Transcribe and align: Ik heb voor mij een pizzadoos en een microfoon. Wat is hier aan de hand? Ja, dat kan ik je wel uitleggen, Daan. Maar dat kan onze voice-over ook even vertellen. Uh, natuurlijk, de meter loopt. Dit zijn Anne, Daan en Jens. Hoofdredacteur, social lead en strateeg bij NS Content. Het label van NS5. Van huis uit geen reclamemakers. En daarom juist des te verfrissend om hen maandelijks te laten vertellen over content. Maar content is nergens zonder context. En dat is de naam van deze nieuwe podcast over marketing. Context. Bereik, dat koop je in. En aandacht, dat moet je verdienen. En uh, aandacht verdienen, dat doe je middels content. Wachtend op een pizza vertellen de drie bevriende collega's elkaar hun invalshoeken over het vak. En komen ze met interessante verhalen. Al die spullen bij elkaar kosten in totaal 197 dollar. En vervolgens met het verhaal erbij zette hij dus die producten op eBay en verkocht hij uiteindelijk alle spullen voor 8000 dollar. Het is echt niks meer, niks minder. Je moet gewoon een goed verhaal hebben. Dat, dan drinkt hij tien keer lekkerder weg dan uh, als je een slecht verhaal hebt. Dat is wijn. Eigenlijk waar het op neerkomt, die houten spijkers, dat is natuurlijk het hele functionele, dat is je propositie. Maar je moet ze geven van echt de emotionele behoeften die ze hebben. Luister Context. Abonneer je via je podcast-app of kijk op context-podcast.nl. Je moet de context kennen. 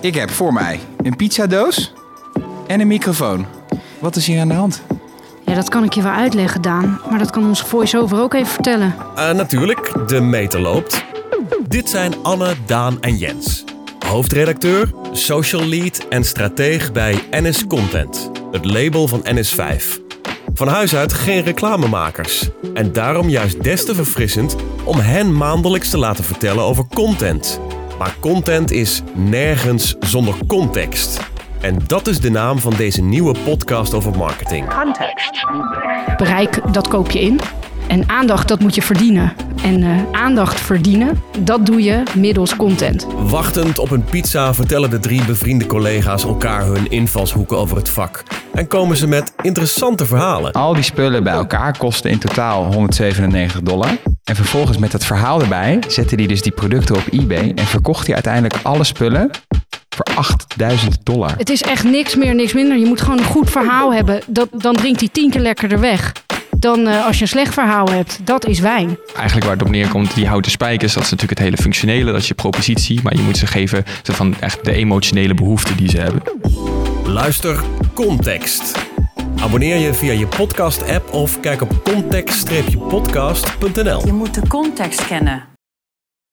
Ik 0.00 0.14
heb 0.14 0.30
voor 0.30 0.52
mij 0.52 0.80
een 1.02 1.16
pizzadoos 1.16 1.92
en 2.66 2.80
een 2.80 2.86
microfoon. 2.86 3.46
Wat 3.98 4.16
is 4.16 4.26
hier 4.26 4.40
aan 4.40 4.48
de 4.48 4.54
hand? 4.54 4.82
Ja, 5.44 5.54
dat 5.54 5.68
kan 5.68 5.84
ik 5.84 5.92
je 5.92 6.02
wel 6.02 6.12
uitleggen, 6.12 6.62
Daan. 6.62 7.00
Maar 7.10 7.18
dat 7.18 7.30
kan 7.30 7.46
onze 7.46 7.66
voice-over 7.66 8.20
ook 8.20 8.34
even 8.34 8.52
vertellen. 8.52 8.94
Uh, 9.16 9.30
natuurlijk, 9.30 10.08
de 10.08 10.20
meter 10.20 10.60
loopt. 10.60 11.04
Dit 11.68 11.88
zijn 11.88 12.22
Anne, 12.22 12.54
Daan 12.66 13.02
en 13.02 13.16
Jens. 13.16 13.64
Hoofdredacteur, 14.06 14.90
social 15.12 15.66
lead 15.66 16.06
en 16.08 16.24
strateeg 16.24 16.92
bij 16.92 17.22
NS 17.30 17.66
Content. 17.66 18.30
Het 18.50 18.64
label 18.64 19.08
van 19.08 19.24
NS5. 19.24 19.84
Van 20.54 20.68
huis 20.68 20.96
uit 20.96 21.12
geen 21.12 21.42
reclamemakers. 21.42 22.48
En 22.74 22.92
daarom 22.92 23.28
juist 23.28 23.62
des 23.62 23.84
te 23.84 23.94
verfrissend 23.94 24.56
om 24.84 24.98
hen 24.98 25.36
maandelijks 25.36 25.90
te 25.90 25.98
laten 25.98 26.24
vertellen 26.24 26.64
over 26.64 26.84
content. 26.94 27.60
Maar 28.00 28.14
content 28.20 28.70
is 28.70 29.02
nergens 29.14 29.96
zonder 29.98 30.34
context. 30.46 31.30
En 31.60 31.78
dat 31.86 32.06
is 32.06 32.20
de 32.20 32.30
naam 32.30 32.58
van 32.58 32.74
deze 32.76 33.02
nieuwe 33.02 33.34
podcast 33.44 33.94
over 33.94 34.16
marketing. 34.16 34.74
Context. 34.74 35.46
Bereik, 36.16 36.72
dat 36.72 36.88
koop 36.88 37.10
je 37.10 37.20
in. 37.20 37.40
En 37.88 38.08
aandacht, 38.08 38.48
dat 38.48 38.60
moet 38.60 38.74
je 38.74 38.82
verdienen. 38.82 39.32
En 39.62 39.82
uh, 39.82 40.02
aandacht 40.12 40.60
verdienen, 40.60 41.22
dat 41.38 41.66
doe 41.66 41.82
je 41.82 42.02
middels 42.16 42.56
content. 42.56 43.06
Wachtend 43.18 43.78
op 43.78 43.90
een 43.90 44.04
pizza 44.04 44.54
vertellen 44.54 44.90
de 44.90 44.98
drie 44.98 45.24
bevriende 45.24 45.66
collega's 45.66 46.24
elkaar 46.24 46.64
hun 46.64 46.90
invalshoeken 46.90 47.56
over 47.56 47.76
het 47.76 47.88
vak. 47.88 48.22
En 48.52 48.66
komen 48.66 48.96
ze 48.96 49.06
met 49.06 49.32
interessante 49.42 50.06
verhalen. 50.06 50.52
Al 50.52 50.74
die 50.74 50.82
spullen 50.82 51.22
bij 51.22 51.32
elkaar 51.32 51.78
kosten 51.78 52.10
in 52.10 52.18
totaal 52.18 52.72
197 52.72 53.60
dollar. 53.60 53.96
En 54.24 54.36
vervolgens 54.36 54.78
met 54.78 54.92
het 54.92 55.04
verhaal 55.04 55.40
erbij 55.40 55.78
zette 55.88 56.14
hij 56.14 56.26
dus 56.26 56.42
die 56.42 56.52
producten 56.52 56.96
op 56.96 57.04
eBay 57.10 57.52
en 57.54 57.66
verkocht 57.66 58.06
hij 58.06 58.14
uiteindelijk 58.14 58.54
alle 58.62 58.84
spullen 58.84 59.30
voor 59.88 60.04
8000 60.14 60.98
dollar. 61.02 61.34
Het 61.36 61.50
is 61.50 61.62
echt 61.62 61.84
niks 61.84 62.16
meer, 62.16 62.34
niks 62.34 62.52
minder. 62.52 62.78
Je 62.78 62.86
moet 62.86 63.00
gewoon 63.00 63.18
een 63.18 63.24
goed 63.24 63.50
verhaal 63.50 63.92
hebben. 63.92 64.20
Dat, 64.26 64.48
dan 64.52 64.74
drinkt 64.74 65.00
hij 65.00 65.08
tien 65.12 65.30
keer 65.30 65.40
lekkerder 65.40 65.80
weg 65.80 66.12
dan 66.60 66.88
uh, 66.88 67.06
als 67.06 67.16
je 67.16 67.22
een 67.22 67.28
slecht 67.28 67.54
verhaal 67.54 67.90
hebt. 67.90 68.18
Dat 68.24 68.46
is 68.46 68.60
wijn. 68.60 68.98
Eigenlijk 69.14 69.46
waar 69.46 69.56
het 69.56 69.62
op 69.62 69.70
neerkomt, 69.70 70.14
die 70.14 70.26
houten 70.26 70.50
spijkers, 70.50 70.92
dat 70.92 71.02
is 71.02 71.10
natuurlijk 71.10 71.38
het 71.38 71.48
hele 71.48 71.62
functionele, 71.62 72.12
dat 72.12 72.20
is 72.20 72.28
je 72.28 72.34
propositie. 72.34 73.00
Maar 73.02 73.16
je 73.16 73.22
moet 73.22 73.36
ze 73.36 73.46
geven 73.46 73.84
van 74.02 74.34
echt 74.40 74.64
de 74.64 74.72
emotionele 74.72 75.34
behoeften 75.34 75.76
die 75.76 75.88
ze 75.88 75.98
hebben. 75.98 76.22
Luister 77.04 77.60
Context. 77.94 78.78
Abonneer 79.42 79.76
je 79.76 79.94
via 79.94 80.12
je 80.12 80.26
podcast-app 80.26 81.12
of 81.12 81.40
kijk 81.40 81.62
op 81.62 81.84
context-podcast.nl. 81.84 84.06
Je 84.06 84.12
moet 84.12 84.34
de 84.34 84.42
context 84.48 85.06
kennen. 85.06 85.49